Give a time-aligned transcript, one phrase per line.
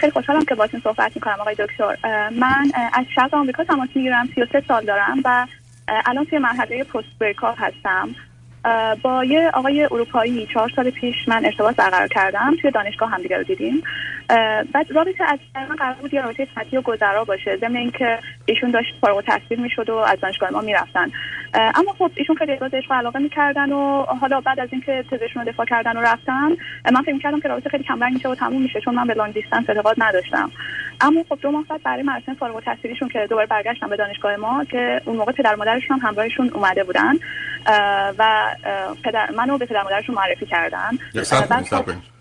[0.00, 1.96] خیلی خوشحالم که باتون صحبت می‌کنم آقای دکتر.
[2.30, 5.46] من از شرق آمریکا تماس می‌گیرم 33 سال دارم و
[5.88, 7.22] الان توی مرحله پست
[7.58, 8.14] هستم.
[9.02, 12.56] با یه آقای اروپایی چهار سال پیش من ارتباط برقرار کردم.
[12.62, 13.82] توی دانشگاه همدیگه رو دیدیم.
[14.72, 17.56] بعد رابطه از من قرار بود یه رابطه سطحی و گذرا باشه.
[17.56, 21.10] ضمن اینکه ایشون داشت فارغ التحصیل می‌شد و از دانشگاه ما می‌رفتن.
[21.54, 25.52] اما خب ایشون خیلی احساس عشق علاقه می‌کردن و حالا بعد از اینکه تزشون رو
[25.52, 26.48] دفاع کردن و رفتن
[26.92, 29.34] من فکر کردم که رابطه خیلی کمرنگ میشه و تموم میشه چون من به لانگ
[29.34, 30.50] دیستنس اعتقاد نداشتم.
[31.00, 34.64] اما خب دو ماه بعد برای مراسم فارغ التحصیلیشون که دوباره برگشتن به دانشگاه ما
[34.64, 37.14] که اون موقع پدر مادرشون هم همراهشون اومده بودن
[38.18, 38.49] و
[39.04, 40.90] پدر منو به پدر مادرشون معرفی کردن.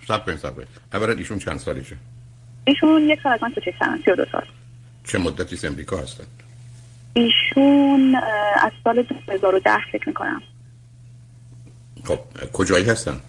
[0.08, 0.54] سب کنید سب
[0.94, 1.96] اولا ایشون چند سالشه
[2.64, 3.54] ایشون یک سال از من
[4.08, 4.46] و دو سال.
[5.04, 6.24] چه مدتی امریکا هستن؟
[7.14, 8.16] ایشون
[8.62, 9.06] از سال
[9.42, 10.42] 2010 فکر می‌کنم.
[12.06, 12.20] خب
[12.54, 13.20] کجایی هستن؟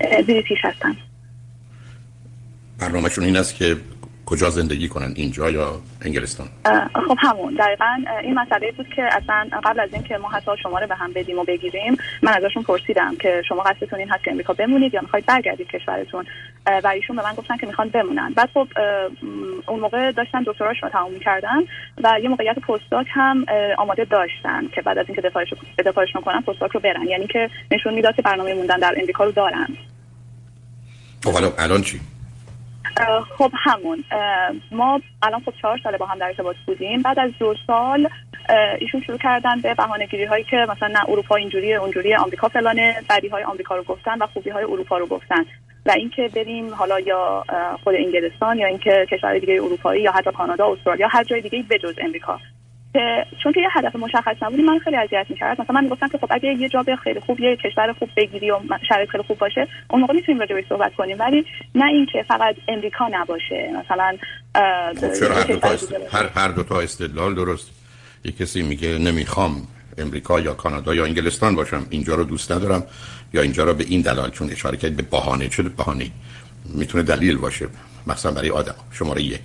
[0.00, 0.96] بریتیش هستن.
[2.78, 3.76] برنامهشون این است که
[4.30, 6.48] کجا زندگی کنن؟ اینجا یا انگلستان؟
[7.08, 7.54] خب همون.
[7.54, 11.38] دقیقا این مسئله بود که اصلا قبل از اینکه ما حتی شماره به هم بدیم
[11.38, 15.26] و بگیریم من ازشون پرسیدم که شما قصدتون این هست که امریکا بمونید یا می‌خواید
[15.26, 16.24] برگردید کشورتون؟
[16.84, 18.32] و ایشون به من گفتن که می‌خوان بمونن.
[18.36, 18.68] بعد خب
[19.66, 21.58] اون موقع داشتن دکتراشون رو تموم می‌کردن
[22.04, 23.44] و یه موقعیت پستاک هم
[23.78, 25.48] آماده داشتن که بعد از اینکه دفاعش
[25.86, 27.06] دفاعشون کنن پستاک رو برن.
[27.06, 29.68] یعنی که نشون می‌داد که برنامه موندن در امریکا رو دارن.
[31.24, 32.00] خب الان چی؟
[33.38, 34.04] خب همون
[34.70, 37.02] ما الان خب چهار ساله با هم در ارتباط بودیم.
[37.02, 38.08] بعد از دو سال
[38.78, 42.96] ایشون شروع کردن به بهانه گیری هایی که مثلا نه اروپا اینجوریه اونجوریه آمریکا فلانه
[43.10, 45.44] بدی های آمریکا رو گفتن و خوبی های اروپا رو گفتن.
[45.86, 47.44] و اینکه بریم حالا یا
[47.84, 51.94] خود انگلستان یا اینکه کشور دیگه اروپایی یا حتی کانادا استرالیا هر جای دیگه بجز
[51.98, 52.40] امریکا.
[52.98, 56.18] که چون که یه هدف مشخص نبودی من خیلی اذیت می‌کرد مثلا من می‌گفتم که
[56.18, 59.68] خب اگه یه جا خیلی خوب یه کشور خوب بگیری و شرایط خیلی خوب باشه
[59.90, 61.16] اون موقع می‌تونیم راجع صحبت کنیم.
[61.20, 63.70] ولی نه اینکه فقط امریکا نباشه.
[63.80, 64.16] مثلا
[65.00, 65.68] خب چرا هر دو تا
[66.18, 67.70] هر هر دو تا استدلال درست.
[68.24, 69.68] یه کسی میگه نمی‌خوام
[69.98, 71.86] امریکا یا کانادا یا انگلستان باشم.
[71.90, 72.82] اینجا رو دوست ندارم.
[73.34, 76.10] یا اینجا رو به این دلایل چون اشاره کرد به بهانه چه بهانه.
[76.74, 77.68] می‌تونه دلیل باشه.
[78.06, 78.74] مثلا برای آدم.
[78.92, 79.40] شماره یک.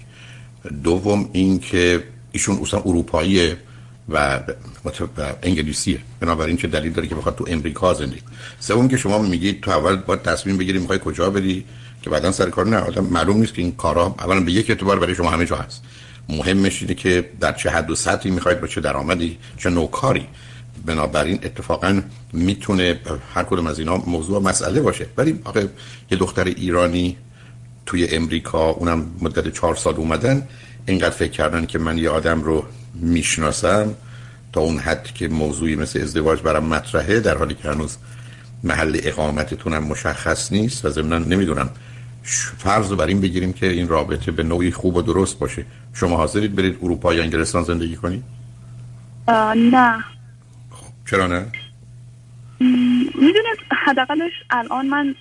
[0.84, 3.58] دوم اینکه ایشون اصلا اروپاییه
[4.10, 4.40] و
[5.44, 6.00] انگلیسیه.
[6.20, 8.22] بنابراین چه دلیل داره که بخواد تو امریکا زندگی
[8.60, 11.66] سوم که شما میگید تو اول با تصمیم بگیری می‌خوای کجا بری
[12.02, 12.78] که بعدا سر کار نه.
[12.78, 15.84] آدم معلوم نیست که این کارا اولا به یک اعتبار برای شما همه جا هست.
[16.30, 20.28] مهمش اینه که در چه حد و سطحی می‌خواید با چه درآمدی چه نوع کاری
[20.86, 22.02] بنابراین اتفاقا
[22.34, 23.00] می‌تونه
[23.34, 25.06] هر کدوم از اینا موضوع مسئله باشه.
[25.18, 25.70] ولی آخه
[26.12, 27.18] یه دختر ایرانی
[27.86, 30.48] توی امریکا اونم مدت چهار سال اومدن
[30.86, 33.94] اینقدر فکر کردن که من یه آدم رو می‌شناسم
[34.54, 37.98] تا اون حد که موضوعی مثل ازدواج برام مطرحه در حالی که هنوز
[38.64, 41.70] محل اقامتتونم مشخص نیست و ضمنا نمی‌دونم
[42.58, 46.18] فرض رو بر این بگیریم که این رابطه به نوعی خوب و درست باشه شما
[46.18, 48.24] حاضرید برید اروپا یا انگلستان زندگی کنید؟
[49.28, 50.04] نه
[50.72, 51.46] خب چرا نه؟
[53.16, 55.16] می‌دونید حداقلش الان من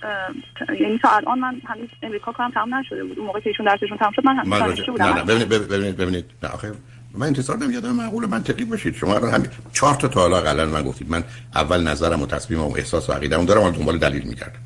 [0.79, 3.17] یعنی تا الان من هنوز امریکا کارم تمام نشده بود.
[3.19, 5.05] اون موقع که ایشون درسشون تمام شد من هنوز بودم.
[5.05, 6.71] نه نه ببینید ببینید ببینید نه آخه
[7.13, 10.83] من انتظار نمیاد معقول منطقی باشید شما الان همین چهار تا تا حالا قلن من
[10.83, 11.09] گفتید.
[11.09, 11.23] من
[11.55, 14.59] اول نظرم و تصمیمم و احساس و عقیده‌ام دارم الان دنبال دلیل میگردم.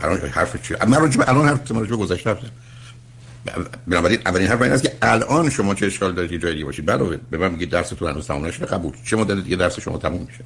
[0.00, 2.46] الان حرف چی؟ من راجع الان حرف راجع به گذشته هستم
[3.86, 6.90] بنابراین اولین حرف این است که الان شما چه اشکال دارید جای دیگه باشید.
[6.90, 8.92] علاوه به من میگید درستون هنوز تموم نشده قبول.
[9.04, 10.44] چه مدت دیگه درس شما تموم میشه؟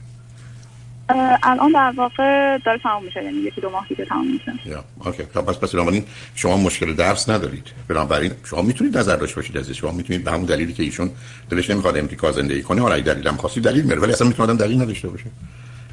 [1.43, 4.53] الان در واقع داره تمام میشه یعنی یکی دو ماه دیگه تمام میشه.
[4.65, 5.23] یا اوکی.
[5.35, 6.05] خب پس پس بنابراین
[6.35, 7.67] شما مشکل درس ندارید.
[7.89, 11.11] بنابراین شما می‌تونید نظر داشته باشید از شما می‌تونید به همون دلیلی که ایشون
[11.51, 15.09] دلش نمی‌خواد امریکا زندگی کنه حالا دلیلم خاصی دلیل میاره ولی اصلا می‌تونه دلیل نداشته
[15.09, 15.27] باشه.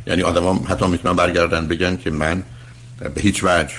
[0.08, 2.44] یعنی آدما حتی می‌تونن برگردن بگن که من
[3.16, 3.74] به هیچ وجه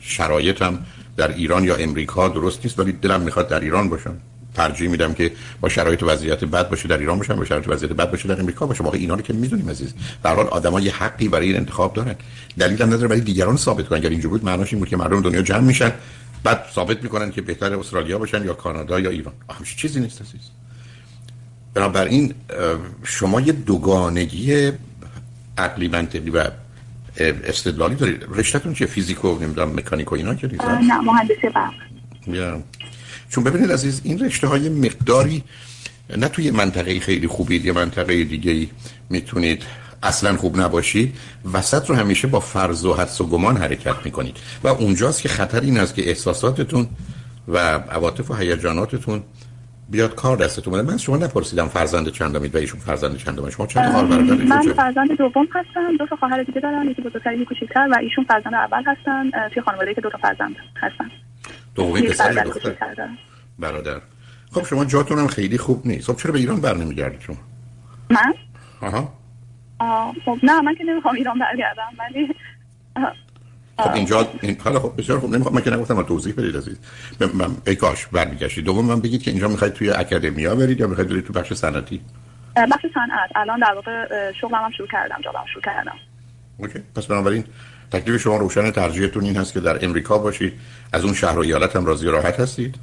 [0.00, 0.78] شرایطم
[1.16, 4.16] در ایران یا امریکا درست نیست ولی دلم می‌خواد در ایران باشم.
[4.60, 8.10] ترجیح میدم که با شرایط وضعیت بد باشه در ایران باشم با شرایط وضعیت بد
[8.10, 9.94] باشه در امریکا باشه واقعا اینا رو که می‌دونیم عزیز.
[10.22, 12.14] به حال آدما یه حقی برای این انتخاب دارن.
[12.58, 13.98] دلیل هم نداره برای دیگران ثابت کنن.
[13.98, 15.92] اگر اینجوری بود معناش این بود که مردم دنیا جمع میشن
[16.44, 19.34] بعد ثابت می‌کنن که بهتر استرالیا باشن یا کانادا یا ایران.
[19.58, 20.40] همش چیزی نیست عزیز.
[21.74, 22.34] بنابراین
[23.04, 24.72] شما یه دوگانگی
[25.58, 26.44] عقلی منطقی و
[27.16, 28.26] استدلالی دارید.
[28.28, 31.72] رشتهتون چیه؟ فیزیک و نمی‌دونم مکانیک و اینا که نه مهندسی برق
[33.30, 35.44] چون ببینید عزیز این رشته های مقداری
[36.16, 38.68] نه توی منطقه خیلی خوبی یه منطقه دیگه ای
[39.10, 39.62] می‌تونید.
[40.02, 41.14] اصلا خوب نباشید.
[41.52, 44.36] وسط رو همیشه با فرض و حدس و گمان حرکت می‌کنید.
[44.64, 46.88] و اونجاست که خطر این است که احساساتتون
[47.48, 49.22] و عواطف و هیجاناتتون
[49.90, 50.82] بیاد کار دستتون بده.
[50.82, 55.16] من شما نپرسیدم فرزند چندمید و ایشون فرزند چندم شما چند خواهر برادر من فرزند
[55.18, 55.96] دوم هستم.
[55.98, 56.90] دو تا خواهر دیگه دارم.
[56.90, 59.48] یکی بزرگتر یکی کوچیک‌تر و ایشون فرزند اول هستن.
[59.48, 61.10] توی خانواده که دو تا فرزند هستن.
[61.74, 62.76] دومی پسر یا دختر
[63.58, 64.00] برادر.
[64.52, 66.12] خب شما جاتون هم خیلی خوب نیست.
[66.12, 67.36] خب چرا به ایران بر نمیگردید شما؟
[68.10, 68.34] من؟
[68.80, 69.12] آها.
[70.24, 72.34] خب نه من که نمی‌خوام ایران برگردم ولی
[73.78, 76.78] خب اینجا این حالا خب بسیار خوب نمی‌خوام من که نگفتم توضیح بدید عزیز.
[77.34, 78.64] من ای کاش برمیگشتید.
[78.64, 82.00] دوم من بگید که اینجا می‌خواید توی اکادمیا برید یا می‌خواید برید تو بخش صنعتی؟
[82.56, 83.30] بخش صنعت.
[83.34, 85.96] الان در واقع شغلم هم شروع کردم جابم شروع کردم.
[86.58, 86.78] اوکی.
[86.96, 87.44] پس بنابراین
[87.92, 90.52] تکلیف شما روشن ترجیحتون این هست که در امریکا باشید.
[90.92, 92.74] از اون شهر و ایالت هم راضی راحت هستید؟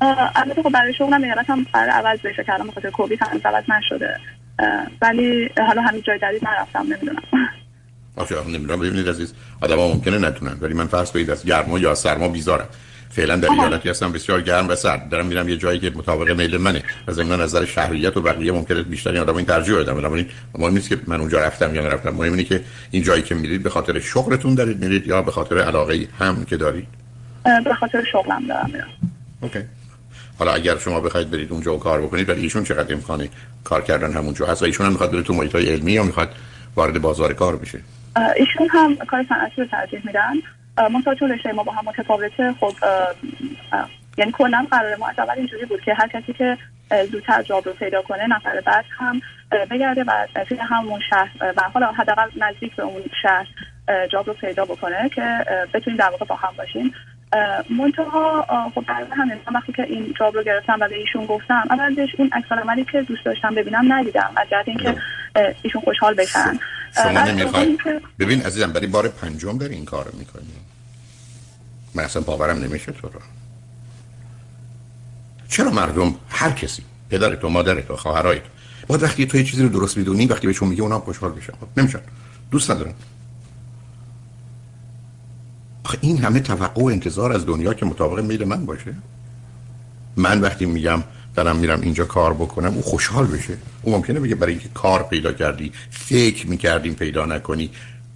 [0.00, 4.16] البته خب برای شغلم ایالت هم قرار عوض بشه کردم بخاطر کووید هم عوض نشده.
[5.02, 7.22] ولی حالا همین جای جدید نرفتم نمی‌دونم.
[8.16, 8.80] آخه نمی‌دونم.
[8.80, 12.68] ببینید عزیز آدم ها ممکنه نتونن ولی من فرض کنید از گرما یا سرما بیزارم.
[13.10, 15.08] فعلا در ایالتی هستم بسیار گرم و سرد.
[15.08, 16.82] دارم میرم یه جایی که مطابق میل منه.
[17.06, 19.94] از این نظر شهریت و بقیه ممکنه بیشتر آدم این ترجیح بدم.
[19.94, 20.26] بنابراین
[20.58, 22.10] مهم نیست که من اونجا رفتم یا نرفتم.
[22.10, 22.60] مهم اینه که
[22.90, 26.56] این جایی که میرید به خاطر شغلتون دارید میرید یا به خاطر علاقه هم که
[26.56, 26.88] دارید؟
[27.64, 28.88] به خاطر شغلم دارم میرم
[29.40, 29.58] اوکی.
[30.38, 33.28] حالا اگر شما بخواید برید اونجا و کار بکنید ولی ایشون چقدر امکانه
[33.64, 36.34] کار کردن همونجا هست ایشون هم می‌خواد بره تو محیط علمی یا می‌خواد
[36.76, 37.80] وارد بازار کار بشه؟
[38.36, 40.34] ایشون هم کار صنعتی رو ترجیح میدن.
[40.78, 42.72] منتها چون رشته ما با هم متفاوته خب
[44.18, 46.58] یعنی کلا قرار ما اول اینجوری بود که هر کسی که
[47.12, 49.20] زودتر جاب رو پیدا کنه نفر بعد هم
[49.70, 53.46] بگرده و توی همون شهر و حالا حداقل نزدیک به اون شهر
[54.12, 55.44] جاب رو پیدا بکنه که
[55.74, 56.92] بتونیم در واقع با هم باشیم.
[57.70, 62.08] منتها خب در همین وقتی که این جاب رو گرفتم و به ایشون گفتم اولش
[62.18, 64.96] اون عکس عملی که دوست داشتم ببینم ندیدم از جهت اینکه
[65.62, 66.58] ایشون خوشحال بشن.
[67.02, 67.80] شما نمی‌خواید
[68.18, 70.52] ببین عزیزم برای بار پنجم داری این کار می‌کنی.
[71.94, 73.20] من اصلا باورم نمیشه تو رو.
[75.48, 78.46] چرا مردم هر کسی پدر تو مادر تو خواهرای تو
[78.86, 81.80] باید وقتی تو یه چیزی رو درست می‌دونی وقتی بهشون میگه اونا خوشحال بشن خب
[81.80, 82.00] نمیشن.
[82.50, 82.94] دوست ندارن.
[85.86, 88.94] آخه این همه توقع و انتظار از دنیا که مطابق میل من باشه.
[90.16, 91.02] من وقتی میگم
[91.34, 93.56] دارم میرم اینجا کار بکنم او خوشحال بشه.
[93.82, 97.70] او ممکنه بگه برای اینکه کار پیدا کردی فکر می‌کردیم پیدا نکنی.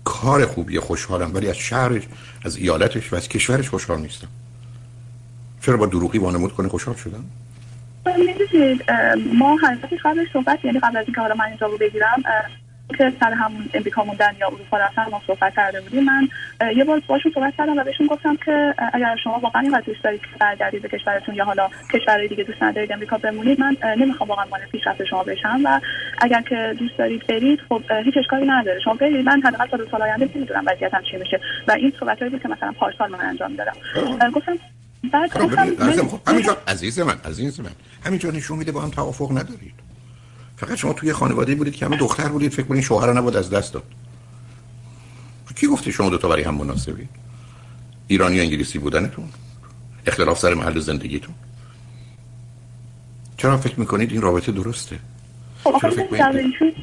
[0.04, 2.02] کار خوبی خوشحالم ولی از شهرش
[2.44, 4.28] از ایالتش و از کشورش خوشحال نیستم.
[5.62, 7.24] چرا با دروغی وانمود کنه خوشحال شدم؟
[8.06, 8.84] می‌دونید
[9.34, 12.22] ما حقیقتی قبل صحبت یعنی قبل از اینکه حالا من اینجا رو بگیرم
[12.98, 16.04] که سر همون امریکا موندن یا اروپا رفتن ما صحبت کرده بودیم.
[16.04, 16.28] من
[16.76, 20.20] یه بار باشون صحبت کردم و بهشون گفتم که اگر شما واقعا اینقدر دوست دارید
[20.20, 24.44] که برگردید به کشورتون یا حالا کشورهای دیگه دوست ندارید امریکا بمونید من نمی‌خوام واقعا
[24.50, 25.80] مال پیشرفت شما بشم و
[26.18, 28.80] اگر که دوست دارید برید خب هیچ اشکالی نداره.
[28.80, 29.26] شما برید.
[29.26, 32.48] من حداقل تا دو سال آینده نمی‌دونم وضعیتم چی میشه و این صحبتایی بود که
[32.48, 33.72] مثلا پارسال من انجام دادم.
[34.30, 34.58] گفتم
[35.12, 35.68] بعد گفتم
[36.26, 37.70] همینجا عزیز من عزیز من
[38.06, 39.89] همینجا نشون میده با هم توافق ندارید.
[40.60, 43.74] فقط شما توی خانواده بودید که همه دختر بودید فکر کنید شوهر نبود از دست
[43.74, 43.82] داد.
[45.56, 47.08] کی گفته شما دو تا برای هم مناسبید
[48.08, 49.28] ایرانی یا انگلیسی بودنتون؟
[50.06, 51.34] اختلاف سر محل زندگیتون؟
[53.36, 54.98] چرا فکر می‌کنید این رابطه درسته؟
[55.64, 55.84] خب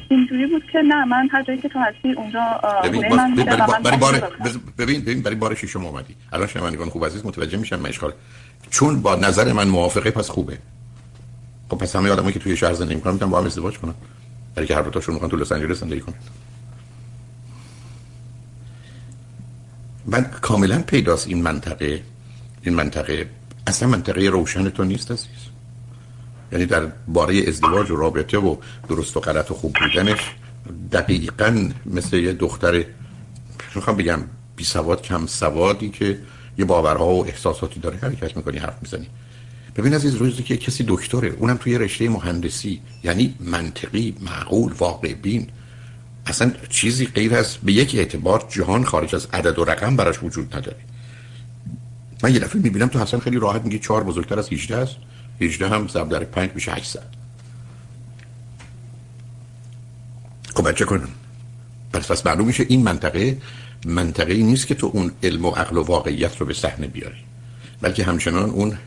[0.08, 3.34] اینجوری بود که نه من هر جایی که تو هستی اونجا ببین من
[3.84, 4.32] برای بار
[4.78, 6.16] ببین ببین برای بار ششم اومدی.
[6.32, 8.12] الان شنوندگان خوب عزیز متوجه میشن من اشکال
[8.70, 10.58] چون با نظر من موافقه پس خوبه.
[11.68, 13.94] خب پس همه آدمایی که توی شهر زندگی می‌کنن می‌تونن با هم ازدواج کنن.
[14.54, 16.14] برای که هر دو تاشون می‌خوان تو لس آنجلس زندگی کنن.
[20.06, 22.02] من کاملا پیداست این منطقه.
[22.62, 23.30] این منطقه.
[23.66, 25.28] اصلا منطقه روشن تو نیست عزیز.
[26.52, 28.56] یعنی در باره ازدواج و رابطه و
[28.88, 30.20] درست و غلط و خوب بودنش
[30.92, 32.84] دقیقا مثل یه دختر
[33.74, 34.20] می‌خوام بگم
[34.56, 36.18] بی سواد کم سوادی که
[36.58, 37.96] یه باورها و احساساتی داره.
[37.96, 39.06] حرکت می‌کنی حرف می‌زنی.
[39.78, 45.46] ببین از روزی که کسی دکتره اونم توی رشته مهندسی یعنی منطقی معقول واقع بین.
[46.26, 50.56] اصلا چیزی غیر از به یک اعتبار جهان خارج از عدد و رقم براش وجود
[50.56, 50.76] نداره.
[52.22, 54.96] من یه دفعه می‌بینم تو حسن خیلی راحت میگه چهار بزرگتر از 18 است.
[55.40, 57.02] 18 هم ضرب در 5 میشه 800
[60.54, 61.08] خب چه کنم.
[61.92, 63.38] پس پس معلوم میشه این منطقه
[63.86, 67.24] منطقه ای نیست که تو اون علم و عقل و واقعیت رو به صحنه بیاری.
[67.80, 68.78] بلکه همچنان اون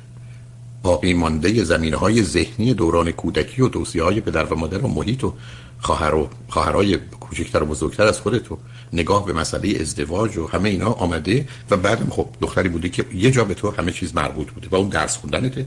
[0.83, 5.23] باقی مانده زمینه های ذهنی دوران کودکی و دوسیه های پدر و مادر و محیط
[5.23, 5.33] و
[5.79, 8.57] خواهر و خواهرای کوچکتر و بزرگتر از خودت و
[8.93, 13.31] نگاه به مسئله ازدواج و همه اینا آمده و بعدم خب دختری بوده که یه
[13.31, 15.65] جا به تو همه چیز مربوط بوده و اون درس خوندنت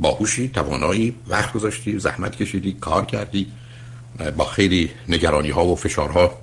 [0.00, 3.46] باهوشی توانایی وقت گذاشتی زحمت کشیدی کار کردی
[4.36, 6.38] با خیلی نگرانی ها و فشارها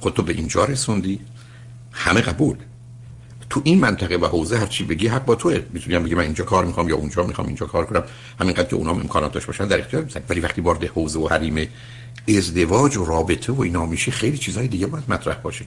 [0.00, 1.20] خودتو به اینجا رسوندی.
[1.92, 2.56] همه قبول.
[3.52, 5.60] تو این منطقه و حوزه هر چی بگی حق با توه.
[5.72, 8.02] می‌تونی بگی من اینجا کار می‌خوام یا اونجا می‌خوام اینجا کار کنم.
[8.40, 11.68] همینقدر که اونام امکانات داشت باشن در اختیار ولی وقتی وارد حوزه و حریم
[12.28, 15.64] ازدواج و رابطه و اینا میشه خیلی چیزهای دیگه باید مطرح باشه.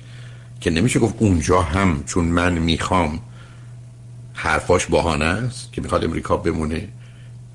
[0.61, 3.19] که نمیشه گفت اونجا هم چون من می‌خوام
[4.33, 6.87] حرفاش بهانه است که می‌خواد امریکا بمونه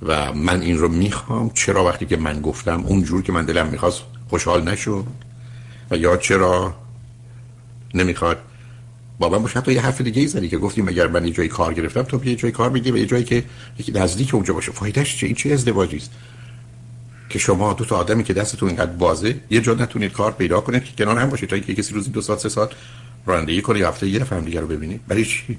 [0.02, 1.50] و من این رو می‌خوام.
[1.54, 5.04] چرا وقتی که من گفتم اونجور که من دلم می‌خواست خوشحال نشد؟
[5.90, 6.74] و یا چرا
[7.94, 8.38] نمی‌خواد
[9.20, 9.58] بابا باشه.
[9.58, 12.24] حتی یه حرف دیگه ای زدی که گفتیم اگر من یه جایی کار گرفتم تو
[12.24, 13.44] یه جایی کار میگی و یه جایی که
[13.78, 14.72] یکی نزدیک اونجا باشه.
[14.72, 16.10] فایدهش چه این چه ازدواجی است
[17.28, 20.84] که شما دو تا آدمی که دستتون اینقدر بازه یه جا نتونید کار پیدا کنید
[20.84, 21.48] که کنار هم باشید.
[21.48, 22.70] تا اینکه کسی روزی دو ساعت سه ساعت
[23.26, 25.58] رانندگی کنه هفته یه هم دیگه رو ببینید برای چی؟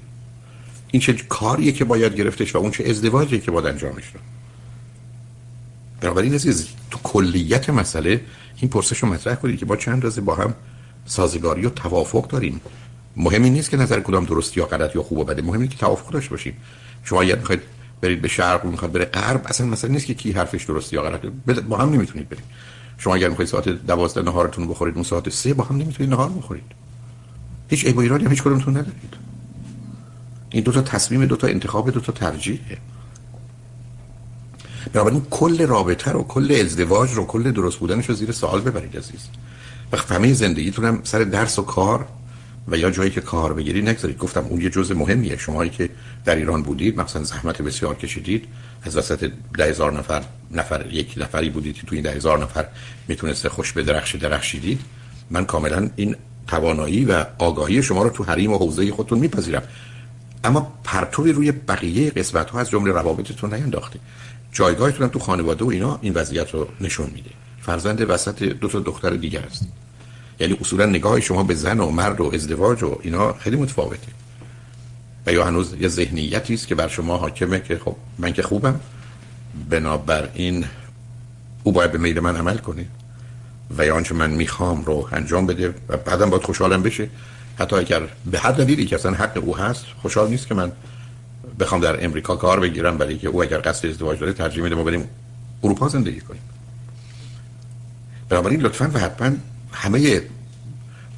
[0.90, 4.22] این چه کاریه که باید گرفتش و اون چه ازدواجی که باید انجامش داد.
[6.00, 8.20] بنابراین عزیز تو کلیت مسئله
[8.56, 10.54] این پرسش رو مطرح کنید که با چند روزه با هم
[11.06, 12.60] سازگاری و توافق داریم.
[13.16, 15.42] مهمی نیست که نظر کدام درست یا غلط یا خوب و بده.
[15.42, 16.56] مهمی که توافق داشته باشیم.
[17.04, 17.60] شما اگر می‌خواید
[18.00, 21.02] برید به شرق و می‌خواد بره غرب اصلا مثلا نیست که کی حرفش درست یا
[21.02, 21.30] غلطه.
[21.60, 22.44] با هم نمی‌تونید برید.
[22.98, 26.64] شما اگر می‌خواید ساعت 12 نهارتون بخورید اون ساعت 3 با هم نمی‌تونید نهار بخورید.
[27.68, 29.14] هیچ عیب و ایرادی هیچ کدومتون ندارید.
[30.50, 32.78] این دو تا تصمیم دو تا انتخاب دو تا ترجیحه.
[34.92, 39.28] بنابراین کل رابطه رو کل ازدواج رو کل درست بودنش رو زیر سوال ببرید عزیز.
[39.92, 42.06] وقت همه زندگیتون هم سر درس و کار
[42.68, 44.18] و یا جایی که کار بگیری نگذارید.
[44.18, 45.36] گفتم اون یه جزء مهمیه.
[45.36, 45.88] شمایی که
[46.24, 48.44] در ایران بودید مثلا زحمت بسیار کشیدید
[48.82, 52.66] از وسط ده هزار نفر نفر یک نفری بودید که توی این ده هزار نفر
[53.08, 54.80] می‌تونسته خوش به درخش درخشیدید.
[55.30, 56.16] من کاملا این
[56.46, 59.62] توانایی و آگاهی شما رو تو حریم و حوزه خودتون میپذیرم.
[60.44, 63.98] اما پرتوی روی بقیه قسمت ها از جمله روابطتون نینداخته.
[64.52, 67.30] جایگاهتون تو خانواده و اینا این وضعیت رو نشون میده.
[67.62, 69.66] فرزند وسط دو تا دختر دیگر است
[70.42, 74.12] یعنی اصولا نگاه شما به زن و مرد و ازدواج و اینا خیلی متفاوته
[75.26, 78.80] و یا هنوز یه ذهنیتی است که بر شما حاکمه که خب من که خوبم
[79.70, 80.64] بنابراین
[81.62, 82.86] او باید به میل من عمل کنه
[83.78, 87.08] و یا آنچه من می‌خوام رو انجام بده و بعدم باید خوشحالم بشه.
[87.58, 90.72] حتی اگر به هر دلیلی که اصلا حق او هست خوشحال نیست که من
[91.60, 94.84] بخوام در امریکا کار بگیرم برای که او اگر قصد ازدواج داره ترجیح میده ما
[94.84, 95.08] بریم
[95.64, 96.42] اروپا زندگی کنیم.
[98.28, 99.30] بنابراین لطفا و حتما
[99.72, 100.22] همه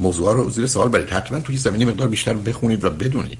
[0.00, 1.11] موضوع رو زیر سوال برید.
[1.11, 3.38] حتما توی زمینه مقدار بیشتر بخونید و بدونید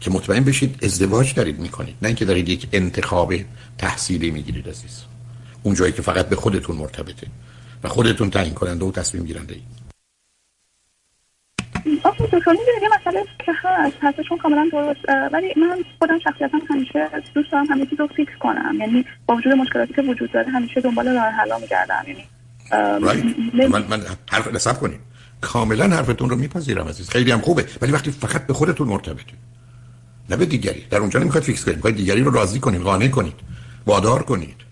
[0.00, 1.96] که مطمئن بشید ازدواج دارید می‌کنید.
[2.02, 3.34] نه اینکه دارید یک انتخاب
[3.78, 5.04] تحصیلی می‌گیرید عزیز.
[5.62, 7.26] اون جایی که فقط به خودتون مرتبطه
[7.84, 9.80] و خودتون تعیین کننده و تصمیم گیرنده اید
[12.04, 17.52] آخه دکتر یه مسئله که هست حرفشون کاملا درست ولی من خودم شخصیتا همیشه دوست
[17.52, 18.76] دارم همه چیز رو fix کنم.
[18.80, 22.04] یعنی با وجود مشکلاتی که وجود داره همیشه دنبال راه حل میگردم.
[22.06, 22.24] یعنی
[22.72, 24.98] من من حرف نصب کنیم
[25.40, 27.10] کاملا حرفتون رو میپذیرم عزیز.
[27.10, 27.66] خیلی هم خوبه.
[27.80, 29.32] ولی وقتی فقط به خودتون مرتبطه
[30.30, 30.84] نه به دیگری.
[30.90, 33.34] در اونجا نمی‌خواد fix کنید می‌خواد دیگری رو راضی کنید قانع کنید
[33.86, 34.70] وادار کنید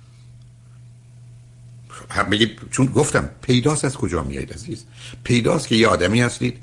[2.30, 4.84] بگید چون گفتم پیداست از کجا میایید عزیز؟
[5.24, 6.58] پیداست که یه آدمی هستید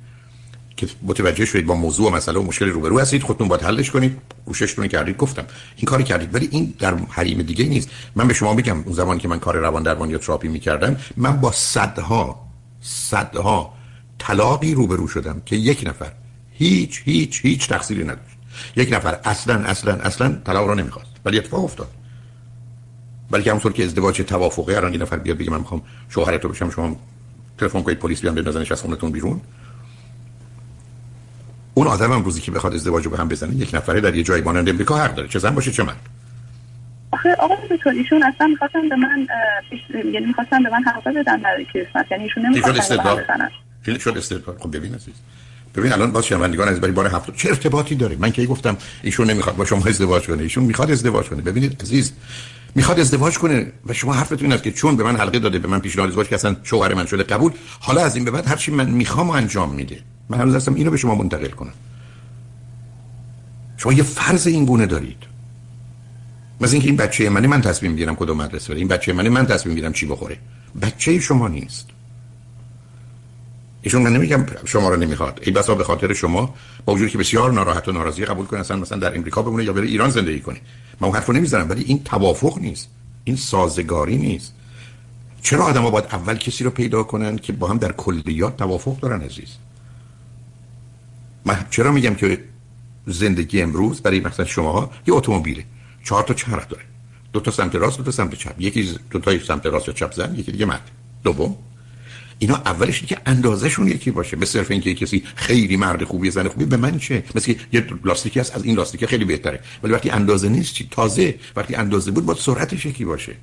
[0.78, 4.18] که متوجه شدید با موضوع و مسئله و مشکل روبرو هستید خودتون باید حلش کنید.
[4.46, 5.46] کوششتون کردید گفتم.
[5.76, 6.36] این کاری کردید.
[6.36, 7.90] ولی این در حریم دیگه نیست.
[8.16, 11.42] من به شما میگم اون زمانی که من کار روان درمان یا تراپی می‌کردم من
[11.42, 12.48] با صدها
[12.82, 13.74] صدها
[14.20, 16.12] طلاقی روبرو شدم که یک نفر
[16.52, 18.38] هیچ هیچ هیچ تقصیری نداشت.
[18.76, 21.10] یک نفر اصلا اصلا اصلا طلاق رو نمی‌خواست.
[21.26, 21.90] ولی اتفاق افتاد.
[23.32, 26.70] بلکه همونطور که ازدواج توافقی هر یه نفر بیاد بگه من می‌خوام شوهرت رو بشم
[26.70, 26.96] شما
[27.58, 29.42] تلفن کنید پلیس بیان بندازنش از بیرون.
[31.78, 34.24] اون آدم هم روزی که بخواد ازدواج رو به هم بزنه یک نفره در یه
[34.24, 35.28] جایی مانند امریکا حق داره.
[35.28, 35.96] چه زن باشه چه من
[37.12, 39.28] آخه آقا دکتر ایشون اصلا می‌خواستن به من
[40.14, 42.06] یعنی می‌خواستن به من حق بدن در کریسمس.
[42.12, 42.96] یعنی ایشون نمی‌خواستن
[44.00, 44.58] شد استدلال.
[44.60, 45.14] خب ببین عزیز.
[45.76, 49.30] ببین الان باز شنوندگان از برای بار هفت چه ارتباطی داره من که گفتم ایشون
[49.30, 51.42] نمی‌خواد با شما ازدواج کنه؟ ایشون می‌خواد ازدواج کنه.
[51.42, 52.14] ببینید عزیز
[52.76, 55.68] می‌خواد ازدواج کنه و شما حرفتون این است که چون به من حلقه داده به
[55.68, 58.56] من پیشنهاد ازدواج که اصلا شوهر من شده قبول حالا از این به بعد هر
[58.56, 60.00] چی من می‌خوام انجام میده.
[60.30, 61.74] من هنوز هستم اینو به شما منتقل کنم.
[63.78, 65.18] شما یه فرض این گونه دارید.
[66.62, 68.78] مثل اینکه این بچه منه من تصمیم می‌گیرم کدوم مدرسه بره.
[68.78, 70.38] این بچه منه من تصمیم می‌گیرم چی بخوره.
[70.82, 71.88] بچه شما نیست.
[73.82, 75.40] ایشون من نمیگم شما رو نمی‌خواد.
[75.44, 76.54] ای بسا به خاطر شما
[76.86, 79.74] با وجودی که بسیار ناراحت و ناراضی قبول کنه اصلا مثلا در امریکا بمونه یا
[79.74, 80.58] بره ایران زندگی کنه.
[81.00, 82.90] من اون حرفو نمی‌زنم ولی این توافق نیست.
[83.24, 84.54] این سازگاری نیست.
[85.42, 89.22] چرا آدم باید اول کسی رو پیدا کنن که با هم در کلیات توافق دارن
[89.22, 89.50] عزیز؟
[91.46, 92.44] من چرا میگم که
[93.08, 95.64] زندگی امروز برای مثلا شما یه اتومبیله؟
[96.04, 96.84] چهار تا چرخ داره.
[97.34, 98.56] دو تا سمت راست دو تا سمت چپ.
[98.60, 100.92] یکی دو تا سمت راست یا چپ زن یکی دیگه مرد.
[101.24, 101.56] دوم
[102.40, 104.38] اینا اولش که اندازهشون یکی باشه.
[104.38, 108.40] به صرف اینکه کسی خیلی مرد خوبی زن خوبی به من چه؟ مثل یه لاستیکی
[108.40, 109.60] هست از این لاستیک خیلی بهتره.
[109.84, 111.36] ولی وقتی اندازه نیست چی؟ تازه.
[111.56, 113.36] وقتی اندازه بود باید سرعتش یکی باشه.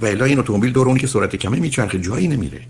[0.00, 2.60] و الا این اتومبیل دور اون که سرعت کمی میچرخه جایی نمیره.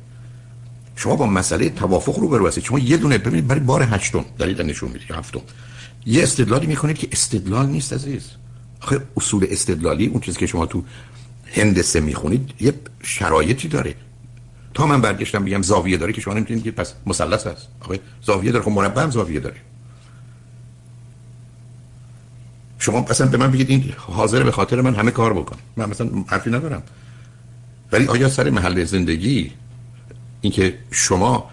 [0.98, 4.62] شما با مسئله توافق رو برو هستید شما یه دونه ببینید برای بار هشتم دلیل
[4.62, 5.40] نشون میده هفتم.
[6.06, 8.30] یه استدلالی می‌کنید که استدلال نیست عزیز.
[8.80, 10.84] آخه اصول استدلالی اون چیزی که شما تو
[11.46, 13.94] هندسه می‌خونید یه شرایطی داره.
[14.74, 17.68] تا من برگشتم بگم زاویه داره که شما نمی‌تونید که پس مثلث هست.
[17.80, 19.56] آخه زاویه داره خب مربع هم زاویه داره.
[22.78, 25.56] شما اصلا به من بگید این حاضر به خاطر من همه کار بکن.
[25.76, 26.82] من مثلا حرفی ندارم.
[27.92, 29.52] ولی آیا سر محل زندگی
[30.40, 31.50] اینکه شما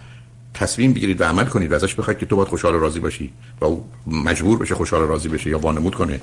[0.53, 3.33] تصمیم بگیرید و عمل کنید و ازش بخواید که تو باید خوشحال و راضی باشی
[3.61, 6.21] و او مجبور بشه خوشحال و راضی بشه یا وانمود کنه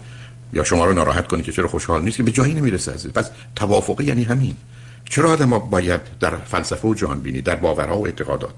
[0.52, 3.12] یا شما رو ناراحت کنه که چرا خوشحال نیست که به جایی نمی‌رسه عزیز.
[3.12, 4.56] پس توافق یعنی همین.
[5.04, 8.54] چرا آدم باید در فلسفه و جان بینی در باورها و اعتقادات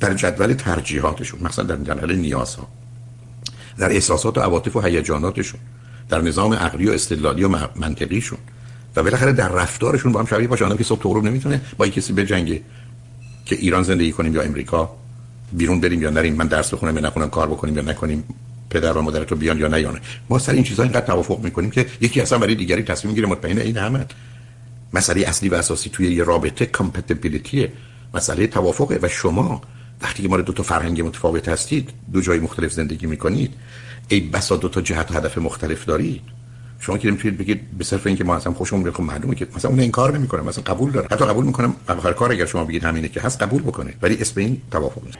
[0.00, 2.68] در جدول ترجیحاتشون مثلا در جدول نیازها
[3.78, 5.60] در احساسات و عواطف و هیجاناتشون
[6.08, 8.38] در نظام عقلی و استدلالی و منطقیشون
[8.96, 12.60] و بالاخره در رفتارشون با هم شبیه باشه که صبح تو نمی‌تونه با کسی بجنگه.
[13.46, 14.96] که ایران زندگی کنیم یا امریکا
[15.52, 18.24] بیرون بریم یا نریم من درس بخونم یا نخونم کار بکنیم یا نکنیم
[18.70, 20.00] پدر و مادر تو بیان یا نیان.
[20.28, 23.58] ما سر این چیزا اینقدر توافق می‌کنیم که یکی اصلا برای دیگری تصمیم می‌گیره مطمئن
[23.58, 24.06] این همه.
[24.94, 27.68] مسئله اصلی و اساسی توی یه رابطه کامپتیبیلیتی
[28.14, 29.62] مسئله توافقه و شما
[30.02, 33.54] وقتی که ما دو تا فرهنگ متفاوت هستید دو جای مختلف زندگی می‌کنید
[34.08, 36.22] ای بسا دو تا جهت و هدف مختلف دارید.
[36.82, 39.70] شما که نمی‌تونید بگید به صرف اینکه ما اصلا خوشمون میاد خب معلومه که مثلا
[39.70, 41.08] اون این کار نمی‌کنه مثلا قبول داره.
[41.10, 44.40] حتی قبول می‌کنم آخر کار اگر شما بگید همینه که هست قبول بکنه ولی اسم
[44.40, 45.18] این توافق نیست.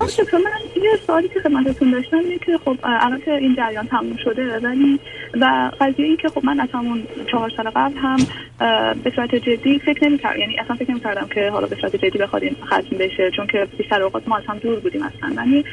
[0.00, 4.16] دکتر من یه سوالی که خدمتتون داشتم اینه که خب الان که این جریان تموم
[4.24, 5.00] شده ولی
[5.40, 8.16] و قضیه این که خب من از همون چهار سال قبل هم
[9.04, 10.40] به صورت جدی فکر نمی‌کردم.
[10.40, 13.68] یعنی اصلا فکر نمی‌کردم که حالا به صورت جدی بخواد این ختم بشه چون که
[13.78, 15.32] بیشتر اوقات ما از هم دور بودیم اصلا.
[15.36, 15.64] ولی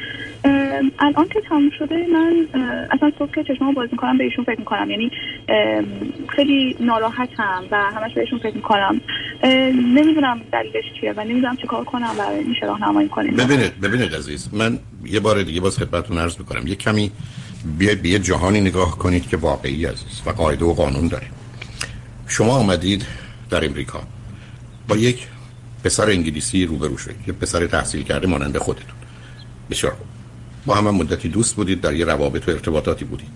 [0.98, 2.46] الان که تموم شده من
[2.90, 4.90] اصلا صبح که چشمامو باز می‌کنم به ایشون فکر می‌کنم.
[4.90, 5.10] یعنی
[6.28, 9.00] خیلی ناراحتم و همش بهشون فکر می‌کنم.
[9.94, 13.36] نمی‌دونم دلیلش چیه و نمی‌دونم چیکار کنم و میشه راهنمایی کنیم.
[13.36, 16.66] ببینید ببینید عزیز من یه بار دیگه باز خدمتتون عرض می‌کنم.
[16.66, 17.12] یه کمی
[17.78, 21.26] بیاید به یه جهانی نگاه کنید که واقعی عزیز و قاعده و قانون داره.
[22.26, 23.06] شما آمدید
[23.50, 24.00] در امریکا.
[24.88, 25.26] با یک
[25.84, 27.28] پسر انگلیسی روبرو شدید.
[27.28, 28.96] یه پسر تحصیل کرده مانند خودتون.
[29.70, 30.06] بسیار خوب.
[30.66, 33.28] با هم, مدتی دوست بودید در یه روابط و ارتباطاتی بودید.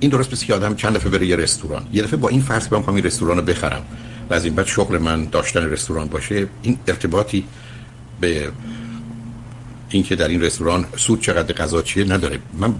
[0.00, 1.86] این درست مثل که آدم چند دفعه بره یه رستوران.
[1.92, 3.82] یه دفعه با این فرض که من این رستوران رو بخرم
[4.30, 7.44] و از این بعد شغل من داشتن رستوران باشه این ارتباطی
[8.20, 8.52] به
[9.88, 12.38] اینکه در این رستوران سود چقدر غذا چیه نداره.
[12.58, 12.74] من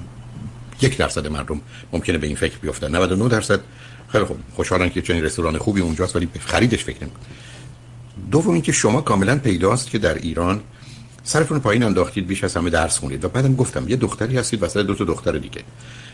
[0.83, 1.61] یک درصد مردم
[1.93, 2.97] ممکنه به این فکر بیفتن.
[2.97, 3.61] 99 درصد.
[4.09, 4.39] خیلی خوب.
[4.55, 7.23] خوشحالن که چنین رستوران خوبی اونجاست ولی خریدش فکر نمی‌کنن
[8.31, 10.61] دوم اینکه شما کاملا پیداست که در ایران
[11.25, 13.25] سرتون پایین انداختید بیش از همه درس خونید.
[13.25, 15.63] و بعدم گفتم یه دختری هستید وسط دو تا دختر دیگه.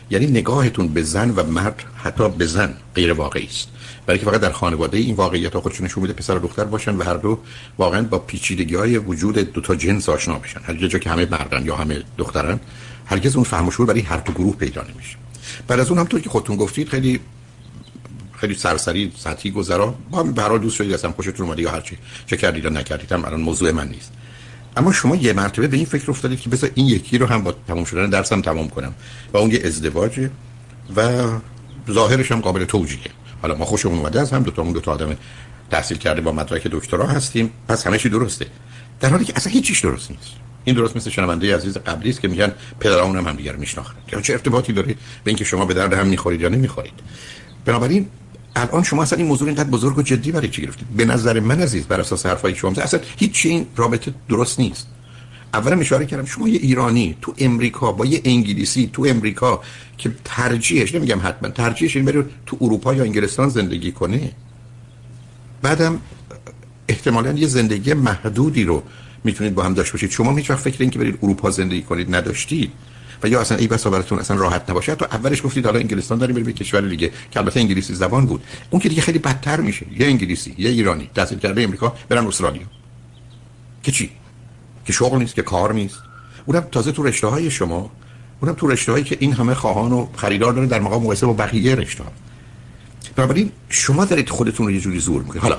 [0.09, 3.67] یعنی نگاهتون به زن و مرد حتی به زن غیر واقعی است.
[4.05, 6.95] برای که فقط در خانواده این واقعیت ها خودشون نشون میده پسر و دختر باشن
[6.95, 7.39] و هر دو
[7.77, 10.61] واقعا با پیچیدگی های وجود دو تا جنس آشنا بشن.
[10.63, 12.59] هر جا که همه مردن یا همه دخترن
[13.05, 15.17] هرگز اون فهم شعور برای هر دو گروه پیدا نمیشه.
[15.67, 17.19] بعد از اون همطور که خودتون گفتید خیلی
[18.37, 19.95] خیلی سرسری سطحی گذرا.
[20.11, 21.97] با به هر دوست شدید اصلا خوشتون اومد یا هرچی.
[22.25, 24.11] چه کردید یا نکردید هم الان موضوع من نیست.
[24.79, 27.55] اما شما یه مرتبه به این فکر افتادید که بذار این یکی رو هم با
[27.67, 28.93] تمام شدن درسم تمام کنم.
[29.33, 30.31] و اون یه ازدواجه
[30.95, 31.27] و
[31.91, 33.11] ظاهرش هم قابل توجیهه.
[33.41, 35.17] حالا ما خوشمون اومده از هم دو تا اون دو تا آدم
[35.71, 37.51] تحصیل کرده با مدرک دکترا هستیم.
[37.67, 38.45] پس همه چی درسته.
[38.99, 40.31] در حالی که اصلا هیچیش درست نیست.
[40.63, 44.33] این درست مثل شنونده عزیز قبلی است که میگن پدرامون هم همدیگر میشناختن یا چه
[44.33, 46.93] ارتباطی داره به اینکه شما به درد هم می‌خورید یا نمی‌خورید.
[47.65, 48.07] بنابراین
[48.55, 51.61] الان شما اصلا این موضوع اینقدر بزرگ و جدی برای چی گرفتید؟ به نظر من
[51.61, 54.87] عزیز بر اساس حرفای شما اصلا هیچ این رابطه درست نیست.
[55.53, 59.61] اولا اشاره کردم شما یه ایرانی تو امریکا با یه انگلیسی تو امریکا
[59.97, 64.31] که ترجیحش نمیگم حتما ترجیحش این بره تو اروپا یا انگلستان زندگی کنه.
[65.61, 66.01] بعدم
[66.87, 68.83] احتمالا یه زندگی محدودی رو
[69.23, 70.11] می‌تونید با هم داشته باشید.
[70.11, 72.71] شما هیچ وقت فکر این که برید اروپا زندگی کنید نداشتید.
[73.23, 74.95] و یا اصلا ای بسا براتون اصلا راحت نباشه.
[74.95, 78.43] تو اولش گفتید حالا انگلستان داریم بریم به کشور دیگه که البته انگلیسی زبان بود.
[78.69, 79.85] اون که دیگه خیلی بدتر میشه.
[79.99, 82.61] یه انگلیسی یه ایرانی تحصیل کرده امریکا برن استرالیا.
[83.83, 84.09] که چی؟
[84.85, 85.99] که شغل نیست که کار نیست.
[86.45, 87.91] اونم تازه تو رشته های شما
[88.41, 91.33] اونم تو رشته هایی که این همه خواهان و خریدار داره در مقام مقایسه با
[91.33, 92.11] بقیه رشته ها
[93.15, 95.41] بنابراین شما دارید خودتون رو یه جوری زور می‌کنید.
[95.41, 95.57] حالا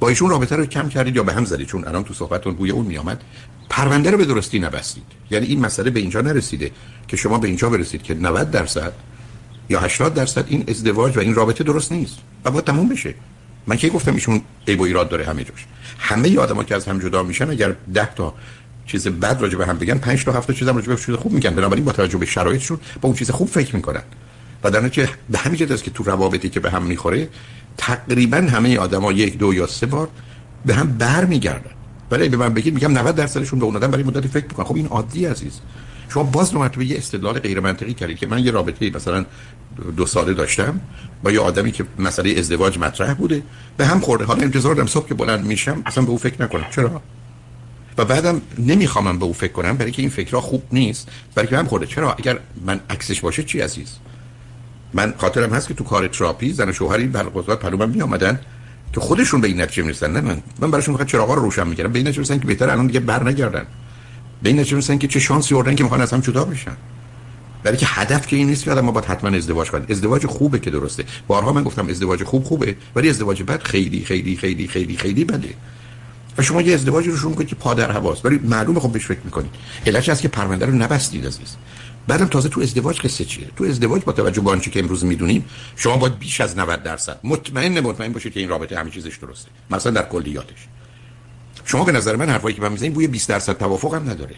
[0.00, 2.70] با ایشون رابطه رو کم کردید یا به هم زدید؟ چون الان تو صحبتتون بوی
[2.70, 3.24] اون میامد
[3.70, 5.04] پرونده رو به درستی نبستید.
[5.30, 6.70] یعنی این مسئله به اینجا نرسیده
[7.08, 8.92] که شما به اینجا برسید که 90 درصد
[9.68, 13.14] یا 80 درصد این ازدواج و این رابطه درست نیست و باید تموم بشه.
[13.66, 15.66] من کی گفتم ایشون عیب و ایراد داره همه جاش؟
[15.98, 18.34] همه آدما که از هم جدا میشن اگر 10 تا
[18.86, 21.32] چیز بد راجع به هم بگن 5 تا 7 تا چیزم راجع به چیز خوب
[21.32, 21.54] میگن.
[21.54, 24.02] بنابراین با توجه به شرایطشون با اون چیز خوب فکر می‌کنن.
[24.64, 27.28] و در نتیجه به همین جهت است که تو روابطی که به هم می‌خوره
[27.80, 30.08] تقریبا همه آدما یک دو یا سه بار
[30.66, 31.70] به هم برمیگردن.
[32.10, 34.66] ولی به من بگید میگم 90 درصدشون به اون آدم برای مدتی فکر می‌کنن.
[34.66, 35.60] خب این عادی عزیز.
[36.08, 39.24] شما باز دو مرتبه یه استدلال غیر منطقی کردید که من یه رابطه مثلا
[39.96, 40.80] دو ساله داشتم
[41.22, 43.42] با یه آدمی که مسئله ازدواج مطرح بوده.
[43.76, 44.24] به هم خورده.
[44.24, 46.66] حالا انتظار دارم صبح که بلند میشم اصلا به او فکر نکنم.
[46.70, 47.02] چرا؟
[47.98, 51.56] و بعدم نمی‌خوام به او فکر کنم برای که این فکرها خوب نیست برای که
[51.56, 51.86] هم خورده.
[51.86, 53.96] چرا؟ اگر من عکسش باشه چی عزیز؟
[54.94, 58.40] من خاطرم هست که تو کار تراپی زن و شوهری برقصات پلو من می آمدن
[58.92, 60.12] که خودشون به این نتیجه می‌رسن.
[60.12, 61.92] نه من من براشون فقط چراغا رو روشن می‌کردم.
[61.92, 63.66] به این نتیجه که بهتر الان دیگه بر نگردن
[64.42, 66.76] به این نتیجه که چه شانسی آوردن که می‌خوان از هم جدا بشن.
[67.62, 70.58] برای که هدف که این نیست که آدم ما باید حتما ازدواج کنیم ازدواج خوبه
[70.58, 71.04] که درسته.
[71.26, 75.54] بارها من گفتم ازدواج خوب خوبه ولی ازدواج بد خیلی خیلی خیلی خیلی خیلی بده.
[76.38, 78.26] و شما یه ازدواج رو شروع که پادر هواست.
[78.26, 79.50] ولی معلومه خب بهش فکر می‌کنید.
[79.86, 81.56] علتش هست که پرونده رو نبستید عزیز.
[82.10, 85.44] بعدم تازه تو ازدواج قصه چیه؟ تو ازدواج با توجه به آنچه که امروز می‌دونیم
[85.76, 89.50] شما باید بیش از 90 درصد مطمئن مطمئن باشید که این رابطه همه چیزش درسته.
[89.70, 90.66] مثلا در کلیاتش.
[91.64, 94.34] شما به نظر من حرفایی که من می‌زنید بوی 20 درصد توافق هم نداره.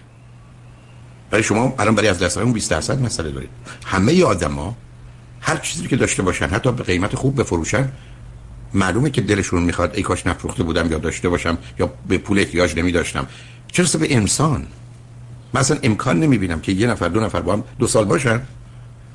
[1.31, 3.51] برای شما الان برای از دست اون 20 درصد مسئله دارید.
[3.87, 4.77] همه آدما
[5.41, 7.93] هر چیزی که داشته باشن حتی به قیمت خوب بفروشن
[8.75, 12.79] معلومه که دلشون می‌خواد ای کاش نفروخته بودم یا داشته باشم یا به پول احتیاج
[12.79, 13.27] نمی داشتم
[13.73, 14.67] چرا به انسان؟
[15.55, 18.41] مثلا امکان نمی‌بینم که یه نفر دو نفر با هم دو سال باشن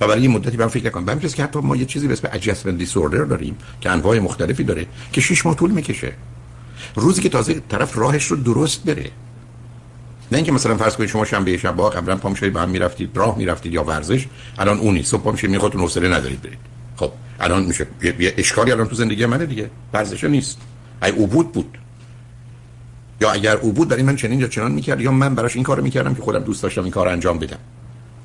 [0.01, 2.27] و برای یه مدتی من فکر نکنم به که حتی ما یه چیزی به اسم
[2.27, 6.13] adjustment disorder داریم که انواع مختلفی داره که شش ماه طول می‌کشه.
[6.95, 9.11] روزی که تازه طرف راهش رو درست بره.
[10.31, 13.09] نه اینکه مثلا فرض کنید شما شنبه شب با قبلا پام شدید با هم می‌رفتید
[13.17, 14.25] راه می‌رفتید یا ورزش
[14.57, 16.59] الان اونی صبح پام شدید می‌خواد حوصله ندارید برید.
[16.95, 17.87] خب الان میشه.
[18.03, 19.69] یه اشکالی الان تو زندگی منه دیگه.
[19.93, 20.57] ورزش نیست.
[21.03, 21.77] ای عبود بود.
[23.21, 25.83] یا اگر او بود برای من چنین یا چنان می‌کرد یا من براش این کارو
[25.83, 27.59] می‌کردم که خودم دوست داشتم این کار انجام بدم.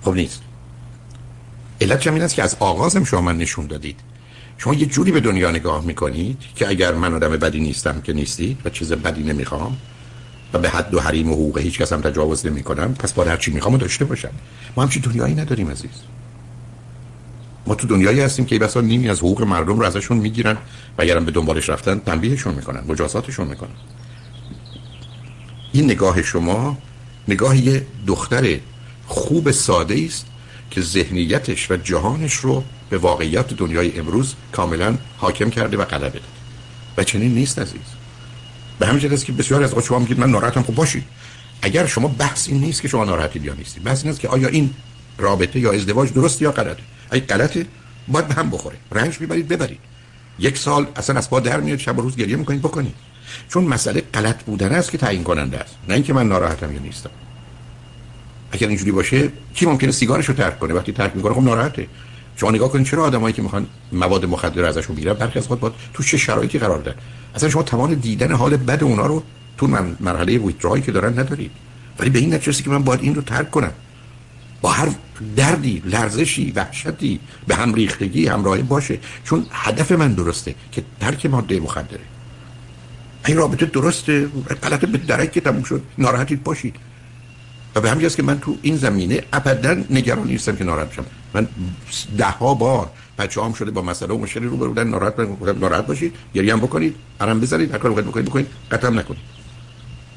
[0.03, 0.43] خب نیست.
[1.81, 4.01] علت این است که از آغازم شما من نشون دادید.
[4.59, 8.57] شما یه جوری به دنیا نگاه می‌کنید که اگر من آدم بدی نیستم که نیستی
[8.65, 9.77] و چیز بدی نمی‌خوام
[10.53, 13.37] و به حد و حریم و حقوق هیچ کس تجاوز نمی کنم پس باید هر
[13.37, 14.31] چی می‌خوام داشته باشم.
[14.77, 15.91] ما همچین دنیایی نداریم عزیز.
[17.67, 20.53] ما تو دنیایی هستیم که بسا نیمی از حقوق مردم رو ازشون می‌گیرن
[20.99, 23.71] و اگرم به دنبالش رفتن تنبیهشون می‌کنن مجازاتشون می‌کنن.
[25.73, 26.79] این نگاه شما
[27.29, 28.59] نگاه یه دختر
[29.07, 30.27] خوب ساده است
[30.71, 36.25] که ذهنیتش و جهانش رو به واقعیت دنیای امروز کاملا حاکم کرده و غلبه داده.
[36.97, 37.81] و چنین نیست عزیز.
[38.79, 40.63] به همین جهت که بسیار از شما میگید من ناراحتم.
[40.63, 41.05] خب باشید.
[41.63, 44.49] اگر شما بحث این نیست که شما ناراحتید یا نیستید بحث این است که آیا
[44.49, 44.75] این
[45.19, 47.67] رابطه یا ازدواج درست یا غلطه اگه غلطه
[48.09, 48.77] باید به هم بخوره.
[48.93, 49.79] رنج می‌برید ببرید.
[50.39, 52.95] یک سال اصلا از پا در میاد شب و روز گریه می‌کنید بکنید.
[53.49, 55.75] چون مسئله غلط بودن است که تعیین کننده است.
[55.89, 57.11] نه اینکه من ناراحتم یا نیستم.
[58.53, 61.87] اگر اینجوری باشه کی ممکنه سیگارش رو ترک کنه؟ وقتی ترک می‌کنه خب ناراحته.
[62.37, 65.73] شما نگاه کنید چرا آدمایی که می‌خوان مواد مخدر ازشون بگیرن برخی از خود با
[65.95, 66.97] تو چه شرایطی قرار دارن
[67.35, 69.23] اصلا شما توان دیدن حال بد اونا رو
[69.59, 71.51] تو من مرحله ویترایی که دارن ندارید.
[71.99, 73.73] ولی به این نتیجه که من باید این رو ترک کنم.
[74.61, 74.89] با هر
[75.37, 78.99] دردی لرزشی وحشتی به هم ریختگی همراهی باشه.
[79.25, 82.01] چون هدف من درسته که ترک ماده مخدره.
[83.27, 84.29] این رابطه درسته؟
[84.63, 85.83] غلطه به درک که تموم شد.
[85.99, 86.77] ناراحتید باشید.
[87.75, 91.05] و به همین که من تو این زمینه ابدا نگران نیستم که ناراحت بشم.
[91.35, 91.49] من
[92.19, 94.89] ده ها بار بچه هم شده با مسئله و مشکلی رو بودن.
[94.89, 95.19] ناراحت
[95.61, 98.47] ناراحت باشید گریه هم بکنید حرم بزنید هر کار بکنید بکنید.
[98.71, 99.23] قطعا نکنید.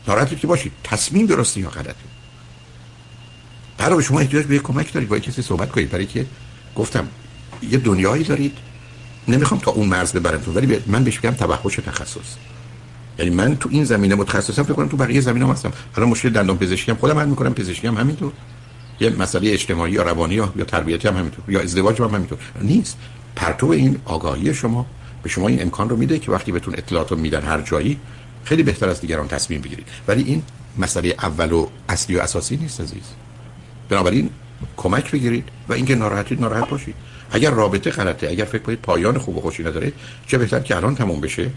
[0.08, 0.72] ناراحتید که باشید.
[0.84, 1.96] تصمیم درستی یا غلطه؟
[3.78, 5.90] برای شما احتیاج به کمک دارید با کسی صحبت کنید.
[5.90, 6.26] برای که
[6.76, 7.08] گفتم
[7.70, 8.58] یه دنیایی دارید.
[9.28, 12.36] نمی‌خوام تا اون مرز ببرم ولی من بهش میگم توحش تخصص.
[13.20, 15.72] یعنی من تو این زمینه متخصصم فکر کنم تو بقیه زمینه هستم.
[15.96, 18.32] حالا مشکل دندان پزشکی هم خودم حل می‌کنم پزشکی هم همینطور.
[19.00, 22.40] یه مسئله اجتماعی یا روانی یا, یا تربیتی هم همینطور یا ازدواج هم همینطور.
[22.62, 22.98] نیست.
[23.36, 24.86] پرتو این آگاهی شما
[25.24, 28.00] به شما این امکان رو میده که وقتی بهتون اطلاعات رو میدن هر جایی
[28.44, 29.88] خیلی بهتر از دیگران تصمیم بگیرید.
[30.08, 30.44] ولی این
[30.78, 33.04] مسئله اول و اصلی و اساسی نیست عزیز.
[33.90, 34.30] بنابراین
[34.78, 36.96] کمک بگیرید و اینکه ناراحتید ناراحت باشید.
[37.32, 39.94] اگر رابطه غلطه اگر فکر کنید پایان خوب و خوشی نداره
[40.28, 41.52] چه بهتر که الان تموم بشه.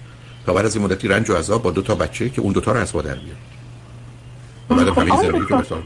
[0.48, 2.60] تا بعد از این مدتی رنج و عذاب با دو تا بچه که اون دو
[2.60, 3.36] تا رو از در بیاد
[4.70, 5.82] و بعد همین زندگی که مثلا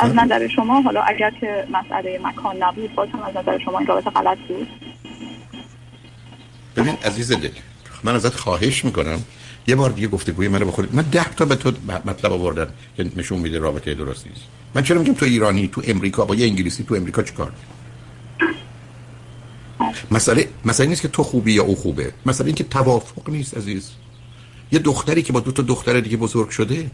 [0.00, 3.86] از نظر شما حالا اگر که مسئله مکان نبود باز هم از نظر شما این
[3.86, 4.68] رابطه غلط بود؟
[6.76, 7.48] ببین عزیز دل
[8.04, 9.22] من ازت خواهش می‌کنم
[9.66, 11.72] یه بار دیگه گفتگوی منو بخورید من ده تا به تو
[12.04, 14.42] مطلب آوردم که نشون میده رابطه درست نیست.
[14.74, 17.52] من چرا میگم تو ایرانی تو امریکا با یه انگلیسی تو امریکا چیکار؟
[20.10, 22.12] مسئله مسئله نیست که تو خوبی یا او خوبه.
[22.26, 23.90] مسئله این که توافق نیست عزیز.
[24.72, 26.90] یه دختری که با دو تا دختر دیگه بزرگ شده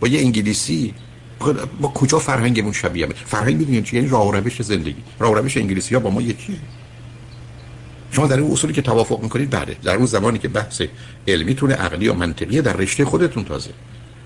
[0.00, 0.94] با یه انگلیسی
[1.80, 5.02] با کجا فرهنگمون شبیه فرهنگ می‌دونین چی؟ یعنی راه روش زندگی.
[5.18, 6.56] راه روش انگلیسی ها با ما یکیه.
[8.10, 10.82] شما در این اصولی که توافق می‌کنید بعد در اون زمانی که بحث
[11.28, 13.70] علمی تونه عقلی و منطقی در رشته خودتون تازه.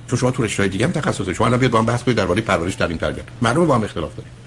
[0.09, 2.41] چون شما تو رشته دیگه هم تخصص شما الان بیاد با هم بحث کنید درباره
[2.41, 4.40] پرورش این تربیت معلومه با هم اختلاف دارید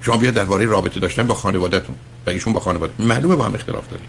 [0.00, 1.94] شما بیاد درباره رابطه داشتن با خانوادهتون
[2.26, 4.08] بگیشون با خانواده معلومه با هم اختلاف دارید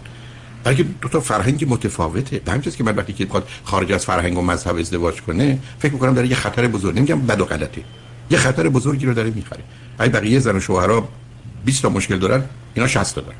[0.64, 2.38] بلکه دو تا فرهنگ متفاوته.
[2.38, 5.92] به همین که من وقتی که بخواد خارج از فرهنگ و مذهب ازدواج کنه فکر
[5.92, 6.96] می‌کنم داره یه خطر بزرگ.
[6.96, 7.82] نمیگم بد و غلطه.
[8.30, 9.62] یه خطر بزرگی رو داره می‌خره.
[9.98, 11.08] اگه بقیه زن و شوهرها
[11.64, 13.36] 20 تا مشکل دارن اینا 60 تا دارن.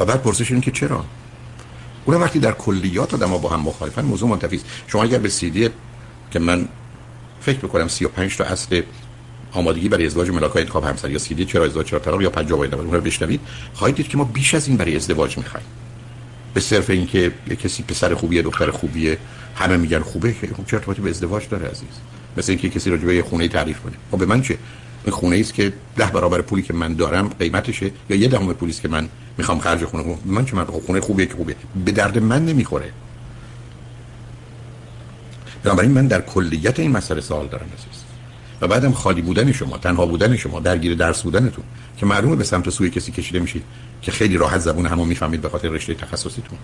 [0.00, 1.04] و بعد پرسش اینه که چرا؟
[2.04, 5.68] اون وقتی در کلیات آدم با هم مخالفن موضوع منتفی شما اگر به سیدی
[6.30, 6.68] که من
[7.40, 8.82] فکر می‌کنم 35 تا اصل
[9.52, 12.74] آمادگی برای ازدواج ملاک انتخاب همسر یا سیدی چرا ازدواج چرا طلاق یا 50 باید
[12.74, 13.40] اون رو بشنوید.
[13.74, 15.66] خواهید دید که ما بیش از این برای ازدواج می‌خوایم.
[16.54, 17.32] به صرف اینکه
[17.62, 19.18] کسی پسر خوبیه دختر خوبیه
[19.56, 21.88] همه میگن خوبه که خب چه ارتباطی به ازدواج داره عزیز؟
[22.36, 23.92] مثل اینکه کسی راجع به یه خونه تعریف کنه.
[24.10, 24.58] خب به من چه؟
[25.04, 28.72] این خونه است که ده برابر پولی که من دارم قیمتشه یا یه دهم پولی
[28.72, 29.08] که من
[29.38, 30.18] می‌خوام خرج خونه کنم.
[30.24, 32.92] من چه؟ من خونه خوبیه که خوبه به درد من نمی‌خوره.
[35.62, 38.09] بنابراین من در کلیت این مسئله سوال دارم عزیز.
[38.60, 41.64] و بعدم خالی بودن شما تنها بودن شما درگیر درس بودنتون
[41.96, 43.62] که معلومه به سمت سوی کسی کشیده میشید
[44.02, 46.58] که خیلی راحت زبون همو می‌فهمید به خاطر رشته تخصصیتون.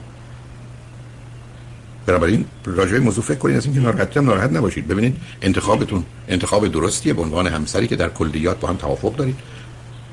[2.07, 4.89] بنابراین راجع موضوع فکر کنید از اینکه ناراحت هم ناراحت نباشید.
[4.89, 9.37] ببینید انتخابتون انتخاب درستیه به عنوان همسری که در کلیات با هم توافق دارید.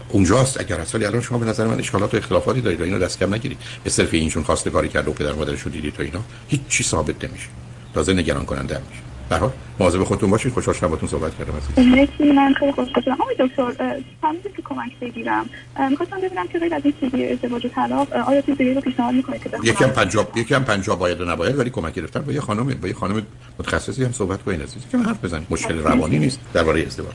[0.10, 3.20] اونجاست اگر اصلا الان شما به نظر من اشکالات و اختلافاتی دارید و اینو دست
[3.20, 3.58] کم نگیرید.
[3.84, 6.84] به صرف اینشون خواسته کاری کرده و پدر مادرش رو دیدید و اینا هیچ چی
[6.84, 7.48] ثابت نمیشه.
[7.94, 9.13] تازه نگران کننده میشه.
[9.30, 10.54] حال مواظب خودتون باشید.
[10.54, 13.72] خوشحال شدم صحبت کردم مرسی من خیلی خوشحال شدم آقای دکتر
[14.22, 15.46] فهمیدم که کمک بگیرم؟
[15.90, 19.14] می‌خواستم ببینم که غیر از این سیدی ازدواج و طلاق آیا چیز دیگه رو پیشنهاد
[19.14, 22.22] می‌کنید که یکم پنجاب یکم پنجاب باید و نباید ولی کمک گرفتن.
[22.22, 23.22] با یه خانم با یه خانم
[23.60, 27.12] متخصصی هم صحبت کنید عزیز که حرف بزنید مشکل روانی نیست درباره ازدواج.